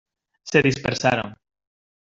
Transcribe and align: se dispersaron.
se 0.43 0.63
dispersaron. 0.63 1.35